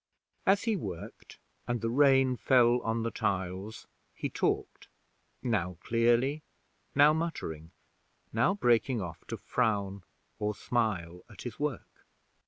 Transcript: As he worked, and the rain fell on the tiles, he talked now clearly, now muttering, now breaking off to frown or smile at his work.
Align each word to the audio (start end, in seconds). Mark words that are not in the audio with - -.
As 0.47 0.63
he 0.63 0.75
worked, 0.75 1.37
and 1.67 1.79
the 1.79 1.91
rain 1.91 2.35
fell 2.35 2.81
on 2.81 3.03
the 3.03 3.11
tiles, 3.11 3.85
he 4.15 4.31
talked 4.31 4.87
now 5.43 5.77
clearly, 5.81 6.41
now 6.95 7.13
muttering, 7.13 7.69
now 8.33 8.55
breaking 8.55 8.99
off 8.99 9.23
to 9.27 9.37
frown 9.37 10.03
or 10.39 10.55
smile 10.55 11.21
at 11.29 11.43
his 11.43 11.59
work. 11.59 12.07